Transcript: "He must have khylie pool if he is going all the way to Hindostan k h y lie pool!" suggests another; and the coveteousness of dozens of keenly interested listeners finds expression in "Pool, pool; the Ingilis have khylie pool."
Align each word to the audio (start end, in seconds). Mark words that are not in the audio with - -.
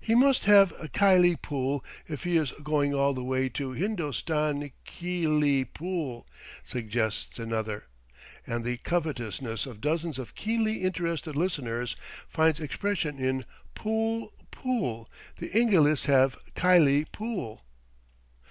"He 0.00 0.14
must 0.14 0.46
have 0.46 0.72
khylie 0.94 1.36
pool 1.36 1.84
if 2.06 2.24
he 2.24 2.38
is 2.38 2.52
going 2.62 2.94
all 2.94 3.12
the 3.12 3.22
way 3.22 3.50
to 3.50 3.72
Hindostan 3.72 4.70
k 4.86 5.06
h 5.16 5.26
y 5.26 5.30
lie 5.30 5.66
pool!" 5.74 6.26
suggests 6.64 7.38
another; 7.38 7.84
and 8.46 8.64
the 8.64 8.78
coveteousness 8.78 9.66
of 9.66 9.82
dozens 9.82 10.18
of 10.18 10.34
keenly 10.34 10.76
interested 10.80 11.36
listeners 11.36 11.96
finds 12.30 12.60
expression 12.60 13.18
in 13.18 13.44
"Pool, 13.74 14.32
pool; 14.50 15.06
the 15.36 15.50
Ingilis 15.50 16.06
have 16.06 16.38
khylie 16.56 17.04
pool." 17.12 17.62